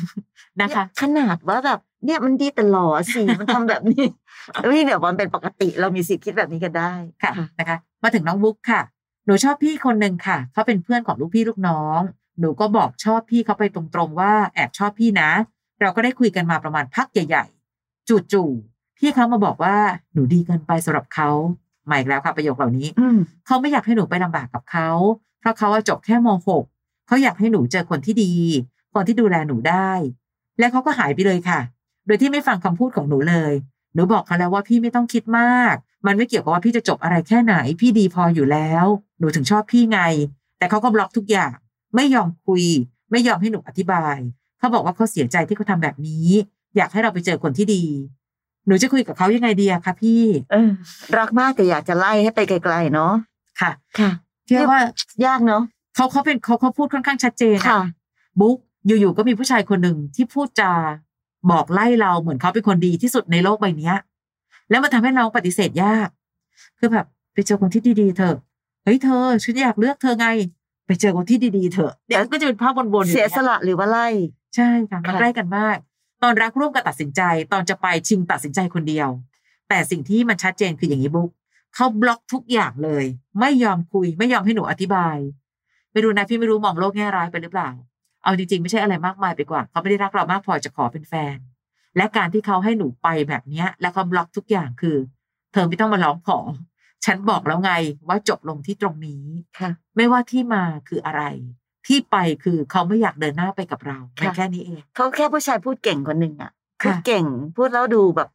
[0.61, 4.05] นะคะ ขนาดว่าแบบเนี่ยมันดีแต่หล่อสิมันทำแบบนี้
[4.53, 6.91] แล้วพี่เดี๋ยวมันเป็นปกติเรามีสิทธิ์คิดแบบนี้กันได้
[7.23, 8.81] ค่ะนะคะ มาถึงน้องบุ๊กค่ะ
[9.25, 11.99] หนูชอบพี่คนหนึ่งค่ะเขาเป็นเพื่อนของลูกพี่ลูกน้อง
[12.39, 15.29] หนูก็บอกชอบพี่เขาไปตรงๆว่าแอบชอบพี่นะ
[15.81, 17.54] เราก็ได้คุยกันมาประมาณพักใหญ่ๆ
[18.09, 19.75] จู่ๆพี่เขามาบอกว่า
[20.13, 21.29] หนูดีเกินไปสำหรับเขา
[21.85, 24.89] ใหม่แล้วค่ะประโยคเหล่านี้อืมเขาไม่อยากให้หนูไปลำบากกับเขา
[25.39, 26.27] เพราะเขาว่าจบแค่ม
[26.67, 28.33] .6 เขาอยากให้หนูเจอคนที่ดี
[28.93, 29.91] คนที่ดูแลหนูได้
[30.59, 31.59] และเขาก็หายไปเลยค่ะ
[32.05, 33.53] โดยที่ไม่ฟังคำพูดของหนูเลย
[33.93, 38.85] หนูบอกเขาแล้วว่าพี่ไม่ต้องคิดมาก มันไม่เกี่ยวกับว่าพี่จะจบอะไรแค่ไหน พี่ดีพออยู่แล้ว
[39.19, 39.99] หนูถึงชอบพี่ไง
[40.57, 41.55] แต่เขาก็บล็อกทุกอย่าง
[41.95, 42.63] ไม่ยอมคุย
[43.11, 44.17] ไม่ยอมให้หนูอธิบาย
[44.59, 46.27] เขาบอกว่าเขาเสียใจที่เขาทำแบบนี้
[46.77, 47.83] อยากให้เราไปเจอคนที่ดี
[48.67, 50.69] หนูจะคุยกับเขายังไงดีอะคะพี่เออ
[51.17, 53.13] รักมากแต่อยากจะไล่ให้ไปไกลๆเนาะ
[53.61, 54.11] ค่ะ ค่ะ
[54.45, 54.79] เชื่อว่า
[55.25, 55.63] ยากเนาะ
[55.95, 57.81] เขาเขาเป็นเขาเขาพูดค่อนข้างชัดเจนอะค่ะ
[58.39, 60.73] บุ๊กอยู่ๆก็มีผู้ชายคนหนึ่งที่พูดจา
[61.51, 63.95] บอกไล่เราเหมือนเขาเป็นคนดีที่สุดในโลกใบเนี้ย
[64.69, 66.07] แล้วมันทำให้เราปฏิเสธยาก
[66.79, 68.37] คือแบบไปเจอคนที่ดีๆเถอะ
[68.83, 70.27] เฮ้ยเธอฉันอยากเลือกเธอไง
[70.87, 74.07] ไปเจอคนที่ดีๆเถอะเดี๋ยวก็จะเป็นภาพวนๆอยู่เสียนี่สละหรือว่าไล่
[74.55, 75.77] ใช่ค่ะมันค่ะใกล้กันมาก
[76.27, 77.21] ตอนรักร่วมกับตัดสินใจ
[77.53, 79.09] ตอนจะไปชิงตัดสินใจคนเดียว
[79.69, 81.29] แต่สิ่งที่มันชัดเจนคืออย่างนี้บุ๊ก
[81.75, 83.05] เขาบล็อกทุกอย่างเลย
[83.39, 85.17] ไม่ยอมคุย ไม่ยอมให้หนูอธิบาย
[85.91, 87.69] ไม่รู้นะพี่ไม่รู้มองโลกแง่ร้ายไปหรือเปล่า
[88.23, 91.37] เอาจริงๆ ไม่ใช่อะไรมากมายไปกว่า เขาไม่ได้รักเรามากพอจะขอเป็นแฟน
[91.97, 94.97] และการที่เขาให้หนูไปแบบเนี้ย แล้วเขาบล็อกทุกอย่างคือ
[95.53, 96.39] เธอไม่ต้องมาร้องขอ
[97.05, 97.71] ฉันบอกแล้วไง
[98.07, 99.23] ว่าจบลงที่ตรงนี้
[99.59, 101.23] ค่ะไม่ว่าที่มาคืออะไร
[101.87, 106.51] ที่ไปคือเขาไม่อยากเดินหน้าไปกับเราค่ะมันแค่นี้เองเขาแค่ผู้ชายพูดเก่งคนหนึ่งอะ
[106.81, 107.25] พูค่ะดเก่ง
[107.57, 108.29] พูดแล้วดูแบบ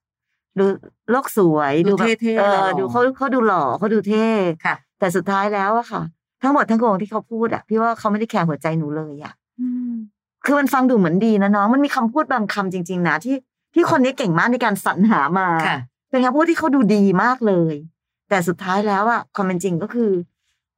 [0.59, 0.65] ดู
[1.11, 4.27] โลกสวยดูแบบเท่ๆเอหล่ออดูเขาเขาดูหล่อเขาดูเท่
[4.65, 6.03] ค่ะ แต่สุดท้ายแล้วอะค่ะ
[6.43, 9.35] ทั้งหมดทั้งปวงที่เขาพูดอะพี่ว่าเขาไม่ได้แคร์หัวใจหนูเลยอะ
[10.45, 13.37] คือมันฟังดูเหมือนดีนะน้องมันมีคำพูดบางคำจริง ๆ นะที่
[13.75, 15.79] ที่คนนี้เก่งมากในการสรรหามาค่ะ
[16.11, 17.75] เป็นคำพูดที่เขาดูดีมากเลย
[18.29, 20.11] แต่สุดท้ายแล้วอะความเป็นจริงก็คือ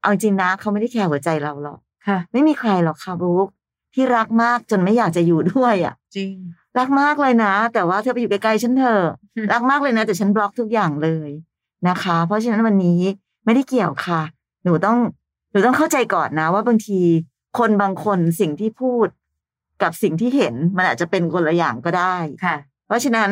[0.01, 3.49] เอาจริงนะเขาไม่ได้แคร์หัวใจเราหรอก ค่ะ ไม่มีใครหรอกค่ะบุ๊ก
[3.95, 6.33] ที่รักมากจนไม่อยากจะอยู่ด้วยอะจริง
[6.79, 9.05] รักมากเลยนะ แต่ว่าเธอไปอยู่ไกลๆฉันเถอะ
[9.37, 11.31] อืมรักมากเลยนะ แต่ฉันบล็อกทุกอย่างเลย
[11.89, 13.01] นะคะ เพราะฉะนั้นวันนี้
[13.45, 14.23] ไม่ได้เกี่ยวค่ะ
[14.65, 14.99] หนูต้อง
[15.51, 17.01] หนูต้องเข้าใจก่อนนะ ว่าบางที
[17.59, 19.07] คนบางคนสิ่งที่พูด
[19.83, 23.31] กับสิ่งที่เห็นมันอาจจะเป็นคนละอย่างก็ได้ค่ะ เพราะฉะนั้น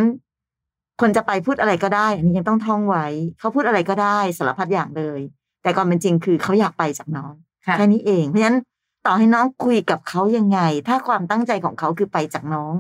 [1.01, 3.07] คนจะไปพูดอะไรก็ได้ อันนี้ยังต้องท่องไว้
[3.39, 5.21] เขาพูดอะไรก็ได้สารพัดอย่างเลย
[5.63, 8.59] แต่ความเป็นจริงคือเขาอยากไปจากน้องค่ะ แค่นี้เอง เพราะฉะนั้น
[9.07, 12.75] ต่อให้น้องคุยกับเขายังไง ถ้าความตั้งใจของเขาคือไปจากน้อง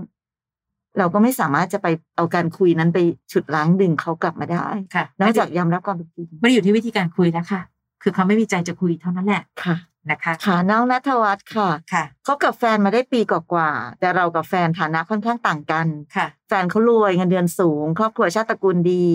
[0.99, 2.99] เราก็ไม่สามารถจะไปเอาการคุยนั้นไป
[3.33, 7.61] ฉุดล้างดึงเขากลับมาได้ค่ะนอกจากยอมรับความเป็นจริงไม่ได้อยู่ที่วิธีการคุยแล้วค่ะ
[8.03, 9.77] คือเขาไม่มีใจจะคุยเท่านั้นแหละค่ะ
[10.11, 19.07] นะคะค่ะน้องนัทวัฒน์ค่ะค่ะคบกับแฟนมาได้ปีกว่าๆแต่เรากับแฟนฐานะค่อนข้างต่างกันค่ะ แฟนเขารวยเงินเดือนสูง ครอบครัวชาติตระกูลดี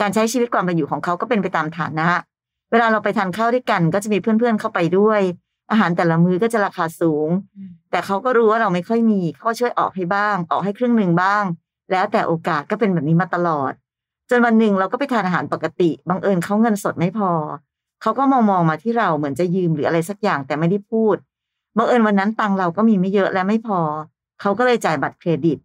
[0.00, 2.08] การใช้ชีวิตความเป็นอยู่ของเขาก็เป็นไปตามฐานะ
[2.72, 5.20] เวลาเราไปทานข้าวด้วยกัน ก็จะมีเพื่อนๆเข้าไปด้วย
[5.70, 7.28] อาหารแต่ละมื้อก็จะราคาสูง
[7.90, 11.44] แต่เขาก็รู้ว่าเราไม่ค่อยมีเขาก็ช่วยออกให้บ้าง ออกให้ครึ่งหนึ่งบ้าง
[11.90, 13.72] แล้วแต่โอกาสก็เป็นแบบนี้มาตลอด
[14.30, 17.30] จนวันหนึ่งเราก็ไปทานอาหารปกติบังเอิญเขาเงินสดไม่พอ
[18.02, 21.16] เขาก็มองมองๆมาที่เราเหมือนจะยืมหรืออะไรสักอย่างแต่ไม่ได้พูด
[21.76, 23.80] บังเอิญวันนั้นตังค์เราก็มีไม่เยอะและไม่พอ
[24.40, 25.58] เขาก็เลยจ่ายบัตรเครดิต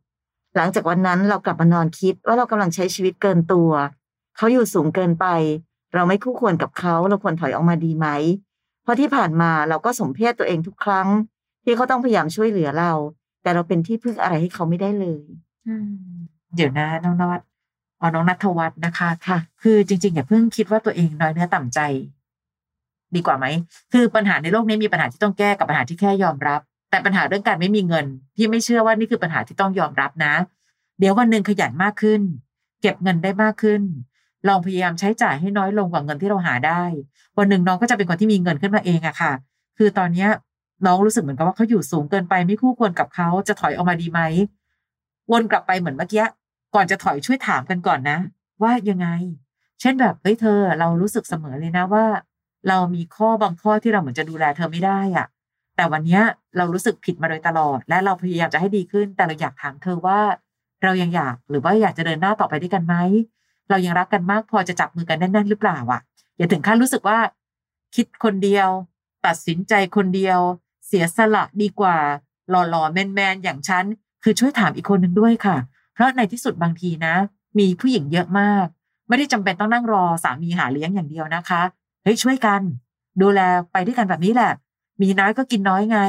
[0.55, 3.71] หลังจากวันนั้นเรากลับมานอนคิดว่าเรากำลังใช้ชีวิตเกินตัว
[4.37, 5.25] เขาอยู่สูงเกินไป
[5.93, 8.07] เราไม่คู่ควรกับเขาเราควรถอยออกมาดีไหม
[8.83, 11.07] เพราะที่ผ่านมาเราก็สมเพศตัวเองทุกครั้ง
[11.63, 12.91] ที่เขาต้องพยายามช่วยเหลือเรา
[13.41, 15.21] แต่เราเป็นที่พึ่งอะไรให้เขาไม่ได้เลย
[15.67, 15.89] อืม
[16.55, 17.41] เดี๋ยวนะน้องนวัด
[17.99, 21.79] อ๋อน้องนัทวัฒน์นะคะค่ะ คือจริงๆอย่าเพิ่งคิดว่าตัวเองน้อยเนื้อต่ำใจ
[23.15, 23.45] ดีกว่าไหม
[23.93, 30.33] คือปัญหาในโลกนี้มีปัญหาที่ต้องแก้กับปัญหาที่แค่ยอมรับ แต่ปัญหาเรื่องการไม่มีเงิน พี่ไม่เชื่อว่านี่คือปัญหาที่ต้องยอมรับนะ
[30.99, 32.21] เดี๋ยววันหนึ่งขยันมากขึ้น
[32.81, 33.81] เก็บเงินได้มากขึ้น
[34.47, 36.83] ลองพยายามใช้จ่ายให้น้อยลงกว่าเงินที่เราหาได้
[37.37, 39.33] วันหนึ่งน้องก็จะเป็นคนที่มีเงินขึ้นมาเองอะค่ะ
[39.77, 40.29] คือตอนเนี้ย
[40.85, 44.21] น้องรู้สึกเหมือนกับว่าเขาอยู่สูงเกินไปไม่คู่ควรกับเขาจะถอยออกมาดีไหม
[45.31, 46.25] วนกลับไปเหมือนเมื่อกี้
[46.75, 48.17] ก่อนจะถอยช่วยถามกันก่อนนะ
[48.61, 49.07] ว่ายังไง
[49.81, 52.05] เช่นแบบเฮ้ยเธอ เรารู้สึกเสมอเลยนะว่า
[52.67, 55.27] เรามีข้อบางข้อที่เราเหมือนจะดูแลเธอไม่ได้อะ
[55.75, 56.21] แต่วันนี้
[56.57, 60.19] เรารู้สึกผิดมาโดยตลอด และเราพยายามจะให้ดีขึ้น แต่เราอยากถามเธอว่า
[60.83, 62.95] เรายังอยากหรือว่าอยากจะเดินหน้าต่อไปด้วยกันไหม
[63.69, 66.01] เรายังรักกันมากพอจะจับมือกันแน่นๆหรือเปล่าอะ
[66.37, 67.19] อย่าถึงขั้นรู้สึกว่า
[67.95, 68.69] คิดคนเดียว
[69.25, 70.39] ตัดสินใจคนเดียว
[70.87, 71.97] เสียสละดีกว่า
[72.49, 73.85] หล่อๆแมนๆอย่างฉัน
[74.23, 75.57] คือช่วยถามอีกคนหนึ่งด้วยค่ะ
[75.93, 77.15] เพราะในที่สุดบางทีนะ
[77.59, 78.65] มีผู้หญิงเยอะมาก
[79.07, 81.61] ไม่ได้จำเป็นต้องนั่งรอสามีหาเลี้ยงอย่างเดียวนะคะ
[82.03, 82.61] เฮ้ยช่วยกัน
[83.21, 83.39] ดูแล
[83.71, 84.51] ไปด้วยกันแบบนี้แหละ
[85.01, 85.99] มีน้อยก็กินน้อยไง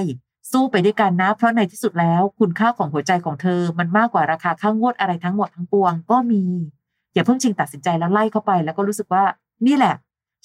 [0.53, 6.43] สู้ไปด้วยกันนะ เพราะในที่สุดแล้วคุณค่าของหัวใจของเธอ มันมากกว่าราคาค่างวดอะไรทั้งหมดทั้งปวงก็มี
[7.15, 9.23] อย่าเพิ่งชิงตัดสินใจแล้วไล่เข้าไป แล้วก็รู้สึกว่า
[9.67, 9.95] นี่แหละ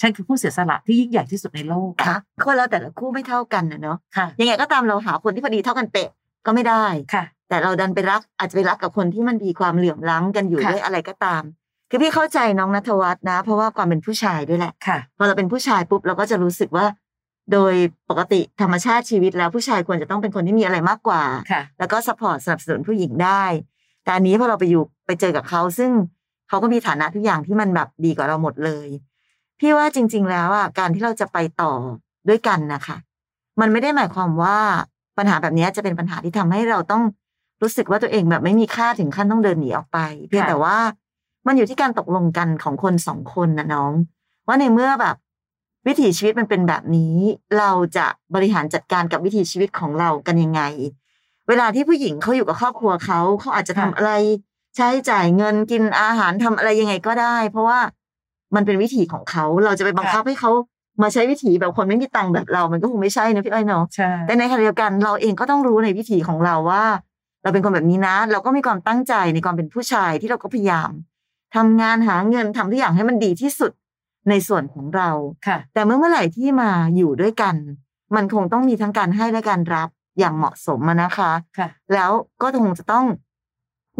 [0.01, 6.09] ฉันคือผู้เสียสละที่ยิ่งใหญ่ที่สุดในโลกค่ะคนเราแต่ละคู่ไม่เท่ากันนะเนาะค่ะยังไงก็ตามเราหาคนที่พอดีเท่ากันเป๊ะ
[6.45, 11.43] ก็ไม่ได้ค่ะ แต่เราดันไปรักอาจจะไปรักกับคนที่มันมีความเหลื่อมล้ำกันอยู่ค่ะด้วยอะไรก็ตาม
[11.89, 16.85] คือพี่เข้าใจน้องนัทวัฒน์นะ เพราะว่าความเป็นผู้ชายด้วยแหละค่ะพอเราเป็นผู้ชายปุ๊บเราก็จะรู้สึกว่า
[17.51, 17.73] โดย
[18.09, 23.43] ปกติธรรมชาติชีวิตแล้วผู้ชายควรจะต้องเป็นคนที่มีอะไรมากกว่าค่ะแล้วก็สปอร์ตสนับสนุนผู้หญิงได้
[24.03, 25.91] แต่อันนี้พอเราไปอยู่ไปเจอกับเขาซึ่ง
[26.53, 28.87] เขาก็มีฐานะทุกอย่างที่มันแบบดีกว่าเราหมดเลย
[29.59, 31.73] พี่ว่าจริง ๆ แล้วอะการที่เราจะไปต่อ
[32.29, 32.97] ด้วยกันนะคะ
[33.59, 34.57] มันไม่ได้หมายความว่า
[35.17, 37.03] ปัญหาแบบนี้จะเป็นปัญหาที่ทำให้เราต้อง
[37.61, 40.77] รู้สึกว่าตัวเองแบบไม่มีค่าถึงขั้นต้องเดินหนีออกไป เพียงค่ะแต่ว่า
[41.47, 43.93] มันอยู่ที่การตกลงกันของคนสองคนนะน้อง
[44.47, 45.15] ว่าในเมื่อแบบ
[45.87, 47.15] วิถีชีวิตมันเป็นแบบนี้
[47.57, 50.61] เราจะบริหารจัดการกับวิถีชีวิตของเรากันยังไง
[51.47, 54.11] เวลาที่ผู้หญิงเขาอยู่กับครอบครัวเขาเขาอาจจะทำค่ะอะไร
[54.75, 57.79] ใช้จ่ายเงินกินอาหารทำอะไรยังไงก็ได้ เพราะว่า
[58.55, 60.51] มันเป็นวิถีของเขาเราจะไปบังคับให้เขา
[61.01, 66.85] มาใช้วิถีแบบคนไม่มีตังค์แบบเรา มันก็คงไม่ใช่นะพี่อ้อยเนาะใช่แต่ในขณะเดียวกันเราเองก็ต้องรู้ในวิถีของเราว่า
[67.43, 70.91] เราเป็นคนแบบนี้นะ เราก็มีความตั้งใจในความเป็นผู้ชายที่เราก็พยายาม
[71.55, 73.71] ทำงานหาเงินทำทุกอย่างให้มันดีที่สุด
[74.29, 75.09] ในส่วนของเรา
[75.47, 77.55] ค่ะ แต่เมื่อเมื่อไหร่ที่มาอยู่ด้วยกัน
[78.15, 83.05] มันคงต้องมีทั้งการให้และการรับอย่างเหมาะสมอะนะคะค่ะแล้วก็คงจะต้อง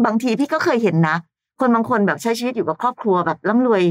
[0.04, 1.16] บางทีพี่ก็เคยเห็นนะ
[1.60, 3.82] คนบางคนแบบใช้ชีวิตอยู่กับครอบครัวแบบร่ำรวย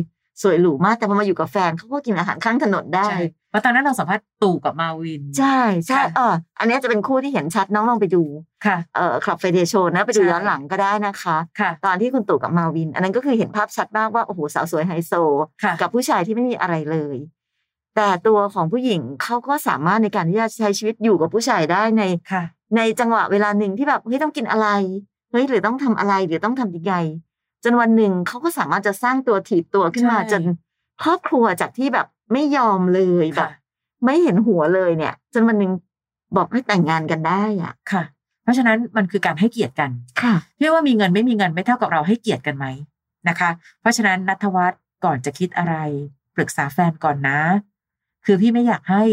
[0.42, 8.24] สวยหรูมากแต่พอมาอยู่กับแฟนเขาก็กินอาหารข้างถนนได้ใช่เพราะตอนนั้นเราสัมภาษณ์ตู่กับมาวิน ใช่ใช่ค่ะเอออันนี้จะเป็นคู่ที่เห็นชัดน้องลองไปดู
[8.66, 15.14] ค่ะเอ่อคลับไฟเดย์โชนะไปดูใช่ย้อนหลังก็ได้นะคะค่ะตอนที่คุณตู่กับมาวิน อันนั้นก็คือเห็นภาพชัดมากว่าโอ้โหสาวสวยไฮโซ
[15.64, 17.18] ค่ะกับผู้ชายที่ไม่มีอะไรเลย
[17.96, 22.44] แต่ตัวของผู้หญิงเขาก็สามารถในการที่จะใช้ชีวิตอยู่กับผู้ชายได้ในค่ะ
[22.78, 24.68] ในจังหวะเวลาหนึ่งที่แบบเฮ้ยต้องกินอะไร
[25.34, 26.96] เฮ้ยหรือต้องทำอะไรหรือต้องทำยังไง
[27.64, 30.44] จนวันหนึ่งเขาก็สามารถจะสร้างตัวถีบตัวขึ้นมาใช่จน
[31.04, 33.60] ครอบครัวจากที่แบบไม่ยอมเลยแบบค่ะ
[34.06, 35.72] ไม่เห็นหัวเลยเนี่ย จนวันหนึ่ง
[36.36, 38.04] บอกให้แต่งงานกันได้อะค่ะ
[38.44, 39.92] เพราะฉะนั้นมันคือการให้เกียรติกัน
[40.22, 42.66] ค่ะพี่ว่ามีเงินไม่มีเงินไม่เท่ากับเราให้เกียรติกันไหม
[43.28, 43.50] นะคะ
[43.82, 45.76] เพราะฉะนั้นนัทวัฒน์ก่อนจะคิดอะไร
[46.36, 47.40] ปรึกษาแฟนก่อนนะ
[48.26, 49.04] คือพี่ไม่อยากให้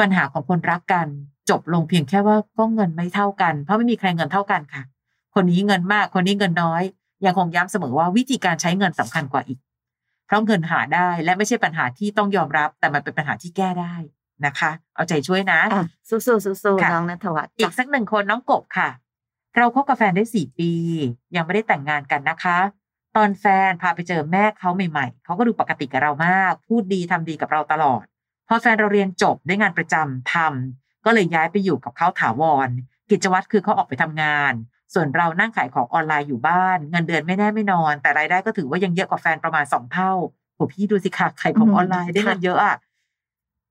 [0.00, 1.06] ปัญหาของคนรักกัน
[1.50, 4.82] จบลงเพียงแค่ว่าก็เงินไม่เท่ากัน เพราะไม่มีใครเงินเท่ากันค่ะ
[5.34, 6.82] คนนี้เงินมากคนนี้เงินน้อย
[7.24, 9.58] ยังคงย้ำเสมอว่าวิธีการใช้เงินสำคัญกว่าอีก
[10.26, 13.94] เพราะเงินหาได้และไม่ใช่ปัญหาที่ต้องยอมรับ แต่มันเป็นปัญหาที่แก้ได้
[14.46, 18.88] นะคะ เอาใจช่วยนะอะสู้ๆสู้ๆค่ะน้องนัทวัฒน์อีจ้ะกสักหนึ่งคนน้องกบค่ะ
[19.56, 20.72] เราคบกับแฟนได้สี่ปี
[21.36, 22.58] ยังไม่ได้แต่งงานกันนะคะ
[23.16, 28.04] ตอนแฟนพาไปเจอแม่เขาใหม่ๆเขาก็ดูปกติกับเรามาก พูดดีทำดีกับเราตลอด
[28.48, 32.68] พอแฟนเราเรียนจบได้งานประจำทำก็เลยย้ายไปอยู่กับเขาถาวร
[33.10, 34.52] กิจวัตรคือเขาออกไปทำงาน
[34.94, 40.12] ส่วนเรานั่งขายของออนไลน์อยู่บ้าน เงินเดือนไม่แน่ไม่นอน แต่รายได้ก็ถือว่ายังเยอะกว่าแฟนประมาณสองเท่า
[40.54, 42.76] โหพี่ดูสิค่ะขายของออนไลน์ได้เงินเยอะอะ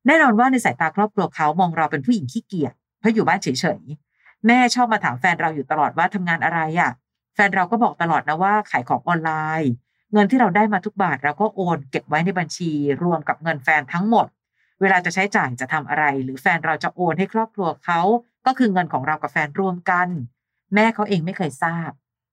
[0.08, 3.48] แน่นอนว่าในสายตาครอบครัวเขามองเราเป็นผู้หญิงขี้เกียจเพราะอยู่บ้านเฉ
[3.80, 6.92] ยๆแม่ชอบมาถามแฟนเราอยู่ตลอดว่าทำงานอะไรอะ่ะ
[7.36, 9.72] แฟนเราก็บอกตลอดนะว่าขายของออนไลน์
[10.14, 12.72] เงินที่เราได้มาทุกบาทเราก็โอนเก็บไว้ในบัญชี
[13.04, 14.28] รวมกับเงินแฟนทั้งหมด
[14.82, 18.02] เวลาจะใช้จ่ายจะทำอะไร หรือแฟนเราจะโอนให้ครอบครัวเขา
[18.46, 20.08] ก็คือเงินของเรากับแฟนรวมกัน
[20.76, 21.90] แม่เขาเองไม่เคยทราบ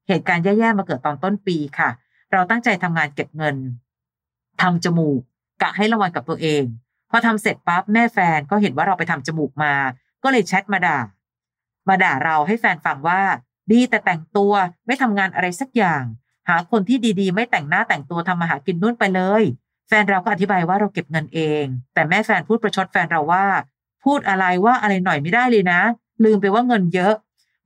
[0.09, 1.91] เหตุการณ์แย่ๆมาเกิดตอนต้นปีค่ะ
[2.33, 3.57] เราตั้งใจทำงานเก็บเงิน
[4.63, 5.21] ทำจมูก
[5.63, 6.65] กะให้รางวัลกับตัวเอง
[7.11, 9.75] พอทำเสร็จปั๊บแม่แฟนก็เห็นว่าเราไปทำจมูกมา
[10.23, 10.99] ก็เลยแชทมาด่า
[11.89, 13.21] มาด่าเราให้แฟนฟังว่า
[13.71, 14.53] ดีแต่แต่งตัว
[14.87, 16.03] ไม่ทำงานอะไรสักอย่าง
[16.49, 19.43] หาคนที่ดีๆ ไม่แต่งหน้าแต่งตัวทำมาหากินนู่นไปเลย
[19.89, 23.47] แฟนเราก็อธิบายว่าเราเก็บเงินเอง แต่แม่แฟนพูดประชดแฟนเราว่า
[24.05, 25.81] พูดอะไรว่าอะไรหน่อยไม่ได้เลยนะ
[26.25, 27.15] ลืมไปว่าเงินเยอะ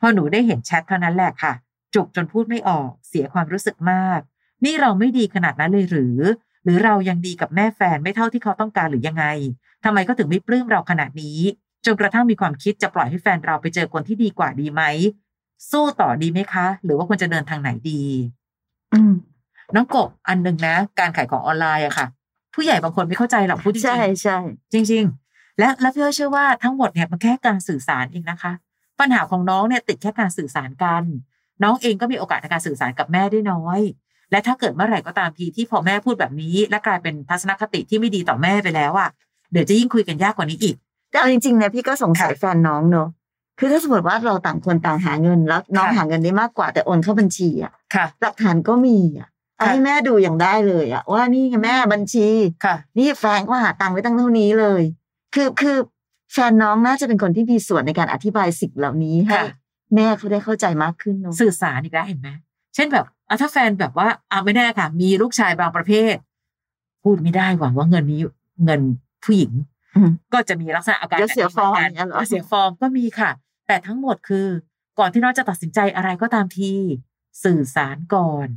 [0.04, 1.52] อหนูได้เห็นแชทเท่านั้นแหละค่ะ
[1.94, 4.20] จุกจนพูดไม่ออกเสียความรู้สึกมาก
[4.64, 6.18] นี่เราไม่ดีขนาดนั้นเลยหรือ
[6.64, 9.24] หรือเรายังดีกับแม่แฟนไม่เท่าที่เขาต้องการหรือยังไง
[9.84, 11.38] ทำไมก็ถึงไม่ปลื้มเราขนาดนี้
[11.86, 14.82] จนกระทั่งมีความคิดจะปล่อยให้แฟนเราไปเจอคนที่ดีกว่าดีไหม
[15.70, 18.02] สู้ต่อดีไหมคะ หรือว่าควรจะเดินทางไหนดี
[18.92, 19.12] อืม
[19.74, 22.06] น้องกบอันหนึ่งนะ การขายของออนไลน์อะค่ะ
[22.54, 24.38] ผู้ใหญ่บางคนไม่เข้าใจหรอกพูดจริงๆใช่ใช่
[24.72, 28.52] จริง ๆ และและพี่อ้อยเชื่อว่าทั้งหมดเนี่ยมันแค่การสื่อสารเองนะคะ
[29.00, 31.02] ปัญหาของน้องเนี่ยติดแค่การสื่อสารกัน
[31.62, 33.80] น้องเองก็มีโอกาสในการสื่อสารกับแม่ได้น้อย
[34.30, 39.10] และถ้าเกิดเมื่อไหร่ก็ตามทีที่พอแม่พูดแบบนี้ และกลายเป็นทัศนคติที่ไม่ดีต่อแม่ไปแล้วอะ
[39.52, 40.76] เดี๋ยวจะยิ่งคุยกันยากกว่านี้อีก
[41.10, 43.08] แต่เอาจริงๆนะพี่ก็สงสัยค่ะแฟนน้องเนอะ
[43.58, 49.28] คือถ้าสมมติว่าเราต่างคนต่างหาเงินแล้วน้องค่ะหาเงินได้มากกว่าแต่โอนเข้าบัญชีอะค่ะหลักฐานก็มีอะ
[49.58, 52.28] เอาค่ะให้แม่ดูอย่างได้เลยอะว่านี่ไงแม่บัญชี
[52.64, 54.82] ค่ะ นี่แฟนก็หาตังค์ไว้ตั้งเท่านี้เลย
[55.34, 55.76] คือคือ
[56.32, 59.46] แฟนน้องน่าจะเป็นคนที่มีส่วนในการอธิบายสิ่งเหล่านี้ให้ค่ะ
[59.94, 62.28] แม่เขาได้เข้าใจมากขึ้นเนาะสื่อสารอีกแล้วเห็นไหม
[62.74, 66.14] เช่นแบบอะถ้าแฟนแบบว่าอะไม่แน่ค่ะ มีลูกชายบางประเภท
[67.02, 68.20] พูดไม่ได้หวังว่าเงินนี้
[68.64, 68.80] เงิน
[69.24, 69.52] ผู้หญิง
[69.96, 73.30] อืมก็จะมีลักษณะอาการเดี๋ยวเสียฟอร์มแบบอย่างเงี้ยเหรอเสียฟอร์มก็มีค่ะ
[73.66, 74.46] แต่ทั้งหมดคือ
[74.98, 76.72] ก่อนที่น้องจะตัดสินใจอะไรก็ตามที
[77.44, 78.48] สื่อสารก่อน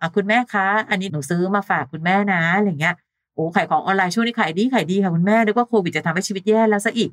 [0.00, 2.94] อะคุณแม่คะ อันนี้หนูซื้อมาฝากคุณแม่นะอะไรเงี้ย
[3.34, 7.10] โอ้ขายของออนไลน์ช่วงนี้ขายดีขายดีค่ะคุณแม่นึกว่าโควิดจะทำให้ชีวิตแย่แล้วซะอีก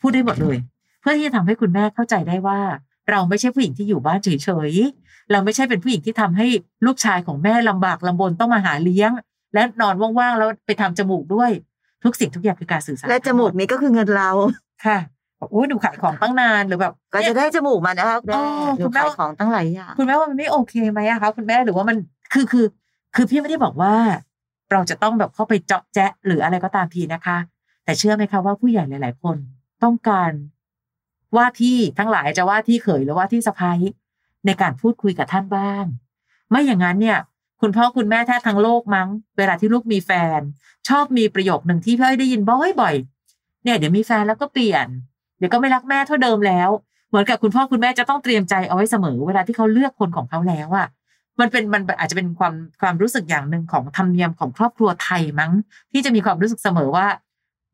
[0.00, 0.56] พูดได้หมดเลย
[1.00, 2.60] เพื่อที่จะทำให้คุณแม่เข้าใจได้ว่า
[3.10, 4.28] เราไม่ใช่ผู้หญิงที่อยู่บ้านเฉ
[4.70, 6.46] ยๆเราไม่ใช่เป็นผู้หญิงที่ทำให้
[6.86, 9.10] ลูกชายของแม่ลำบากลำบนต้องมาหาเลี้ยง
[9.54, 11.50] และนอนว่างๆแล้วไปทำจมูกด้วย
[12.04, 14.30] ทุกสิ่งทุกอย่างคือการสื่อสารและจมูกนี้ก็คือเงินเรา
[14.86, 14.98] ค่ะ
[15.50, 21.96] โอ้ยหนูขายของตั้งนานหรือแบบก็เนี่ยจะได้จมูกมานะคะเออหนูคุณแม่ขายของตั้งหลายอย่างคุณแม่ว่ามันไม่โอเคไหมอะคะคุณแม่หรือว่ามัน
[22.32, 22.66] คือคือ
[23.14, 23.94] คือพี่ไม่ได้บอกว่า
[24.72, 27.36] เราจะต้องแบบเข้าไปเจาะแจ๊ะหรืออะไรก็ตามทีนะคะ
[27.84, 29.36] แต่เชื่อไหมคะว่าผู้ใหญ่หลาย ๆ คน
[29.82, 30.32] ต้องการ
[31.36, 33.78] ว่าที่ทั้งหลายจะว่าที่เขยหรือว่าที่สะพ้าย
[34.46, 35.84] ในการพูดคุยกับท่านบ้าง
[36.50, 37.18] ไม่อย่างนั้นเนี่ย
[37.60, 40.40] คุณพ่อคุณแม่แทบทั้งโลกมั้ง เวลาที่ลูกมีแฟน
[40.88, 42.42] ชอบมีประโยคหนึ่งที่พี่อ้อยได้ยิน
[42.80, 44.86] บ่อยๆเนี่ยเดี๋ยวมีแฟนแล้วก็เปลี่ยน
[45.38, 46.70] เดี๋ยวก็ไม่รักแม่เท่าเดิมแล้ว
[47.08, 50.86] เหมือนกับคุณพ่อคุณแม่จะต้องเตรียมใจเอาไว้เสมอ เวลาที่เขาเลือกคนของเขาแล้วอะ
[51.40, 55.52] มันเป็นมันอาจจะเป็นความความรู้สึกอย่างหนึ่งของธรรมเนียมของครอบครัวไทยมั้ง
[55.92, 57.06] ที่จะมีความรู้สึกเสมอว่า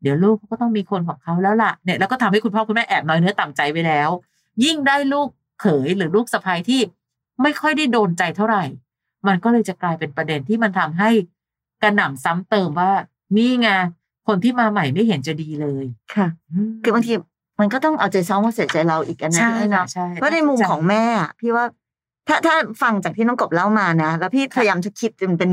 [0.01, 4.09] เดี๋ยวลูกเขาก็ต้องมีคนของเขาแล้วล่ะเนี่ยแล้วก็ทำให้คุณพ่อคุณแม่แอบน้อยเนื้อต่ำใจไว้แล้ว
[4.63, 5.27] ยิ่งได้ลูก
[5.61, 6.81] เขยหรือลูกสะใภ้ที่
[7.41, 8.63] ไม่ค่อยได้โดนใจเท่าไหร่
[9.27, 11.09] มันก็เลยจะกลายเป็นประเด็นที่มันทำให้
[11.83, 12.91] กระหน่ำซ้ำเติมว่า
[13.37, 13.69] นี่ไง
[14.27, 16.27] คนที่มาใหม่ไม่เห็นจะดีเลยค่ะ
[16.69, 17.13] มคือบางที
[17.59, 21.65] มันก็ต้องเอาใจซ้อมมาใส่ใจเราอีกอันนะใช่พี่อ้อยค่ะเนาะใช่เพราะในมุมของแม่อะพี่ว่า
[22.27, 25.51] ถ้าถ้าฟังจากที่น้องกบเล่ามานะ แล้วพี่พยายามจะคิดเป็นเป็น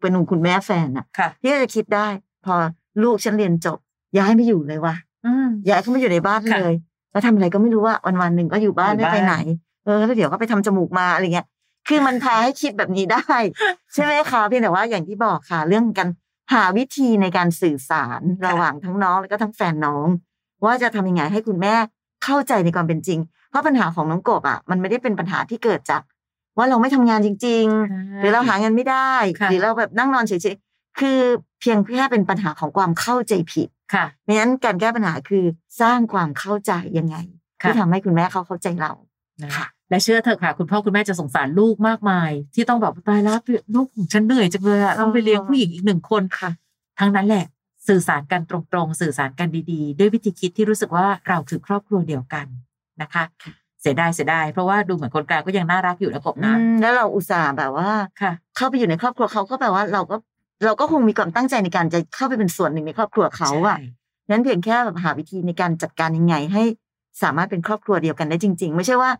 [0.00, 2.06] เป็นมุมคุณแม่แฟนอะค่ะพี่ก็จะคิดได้
[2.46, 2.54] พอ
[3.02, 3.78] ลูกฉันเรียนจบ
[4.18, 4.94] ย้ายไม่อยู่เลยว่ะ
[5.26, 6.74] อืมย้ายเขาไม่อยู่ในบ้านค่ะเลย
[7.12, 9.36] แล้วทำอะไรก็ไม่รู้ว่าวันวันๆหนึ่งก็อยู่บ้านอยู่ไม่ไปบ้านไหน
[9.84, 11.46] เออแล้วเดี๋ยวก็ไปทำจมูกมาอะไรเงี้ย
[11.88, 13.24] คือมันพาให้คิดแบบนี้ได้
[13.92, 16.08] ใช่ไหมคะเพียงแต่ว่าอย่างที่บอกค่ะ เรื่องการ
[16.52, 20.06] หาวิธีในการสื่อสารระหว่างทั้งน้องแล้วก็ทั้งแฟนน้อง
[20.64, 21.74] ว่าจะทำยังไงให้คุณแม่
[22.24, 23.18] เข้าใจในความเป็นจริง
[23.50, 26.02] เพราะปัญหาของน้องกบอะมันไม่ได้เป็นปัญหาที่เกิดจาก
[26.58, 31.18] ว่าเราไม่ทำงานจริง ๆ หรือเราหาเงินไม่ได้ค่ะหรือเราแบบนั่งนอนเฉยๆคือ
[31.60, 35.44] เพียงแค่เป็นปัญหาของความเข้าใจผิดค่ะเพราะฉะนั้นการแก้ปัญหาคือ
[35.80, 37.16] สร้างความเข้าใจยังไง
[37.62, 38.92] ค่ะที่ทำให้คุณแม่เขาเข้าใจเรา
[39.42, 43.38] นะค่ะและเชื่อเถอะค่ะ คุณพ่อคุณแม่จะสงสารลูกมากมาย ที่ต้องแบบตายแล้ว
[43.74, 46.50] ลูกของฉันเหนื่อยจังเลยอะต้องไปเลี้ยงผู้หญิงอีกหนึ่งคนค่ะ
[46.98, 47.44] ทั้งนั้นแหละ
[47.88, 52.46] สื่อสารกันตรงๆ สื่อสารกันดีๆ ด้วยวิธีคิดที่รู้สึกว่าเราคือครอบครัวเดียวกัน
[53.02, 60.16] นะคะค่ะเสียดายเสียดายเพราะว่าดูเหมือนคนกลางก็ยังน่ารักอยู่นะกบอืนะมแล้วเราอุตส่าห์แบบว่าค่ะเข้าไปอยู่ในครอบครัวเขาก็แปลว่าเราก็
[60.64, 63.84] เราก็คงมีความตั้งใจในการจะเข้าไปเป็นส่วนหนึ่งในครอบครัวเขาอะใช่
[64.30, 66.62] นั้นเพียงแค่แบบหาวิธีในการจัดการยังไง ให้
[67.22, 69.10] สามารถเป็นครอบครัวเดียวกันได้จริง ๆ ไม่ใช่ว่า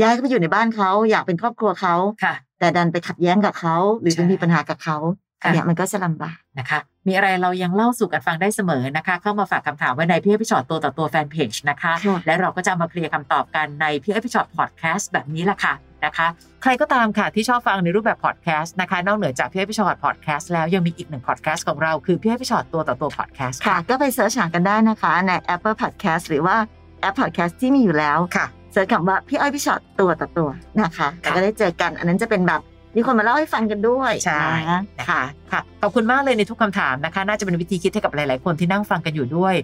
[0.00, 15.74] ย้ายเขาไปอยู่ในบ้านเขาอยากเป็นครอบครัวเขาค่ะแต่ดันไปขัดแย้งกับเขาหรือใช่ไปมีปัญหากับเขาค่ะ เนี่ยมันก็จะลำบากนะคะ มีอะไรเรายังเล่าสู่กันฟังได้เสมอนะคะ เข้ามาฝากคำถามไว้ในพี่เอพิชอตตัวต่อตัวแฟนเพจนะคะค่ะและเราก็จะเอามาเคลียร์คำตอบกันในพี่เอพิชอตพอดแคสต์แบบนี้แหละค่ะ
[16.04, 16.26] นะคะ
[16.62, 26.56] ใครก็ตามค่ะที่ชอบฟังในรูปแบบพอดแคสต์นะคะ นอกเหนือจากพี่อ้อยพี่ฉอดพอดแคสต์แล้วยังมีอีกหนึ่งพอดแคสต์ของเราคือพี่อ้อยพี่ฉอดตัวต่อตัวพอดแคสต์ค่ะ ก็ไป search หากันได้นะคะใน Apple Podcast หรือว่า
[27.00, 30.48] แอป Podcast ที่มีอยู่แล้วค่ะ search คำว่าพี่อ้อยพี่ฉอดตัวต่อตัว
[30.80, 32.60] นะคะแล้วก็ได้เจอกัน อันนั้นจะเป็นแบบ
[32.96, 35.22] มีคนมาเล่าให้ฟังกันด้วยใช่นะนะคะ
[35.52, 39.54] ค่ะขอบคุณมากเลยในทุกคำถามนะคะ น่าจะเป็นวิธีคิดให้กับหลาย ๆ คนที่นั่งฟังกันอยู่ด้วย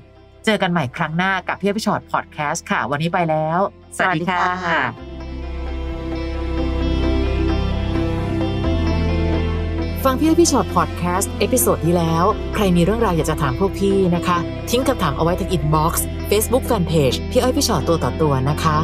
[0.45, 3.59] เจอกันใหม่ครั้งหน้ากับพี่อ้อยพี่ฉอดพอดแคสต์ค่ะ วันนี้ไปแล้ว
[3.97, 4.43] สวัสดีค่ะ
[10.05, 14.39] ฟังพี่อ้อยพี่ฉอดพอดแคสต์ episode ที่แล้ว ใครมีเรื่องราวอยากจะถามพวกพี่นะคะ
[14.71, 18.77] ทิ้งคำถามเอาไว้ทาง inbox เฟซบุ๊กแฟนเพจพี่อ้อยพี่ฉอดตัวต่อตัวนะคะ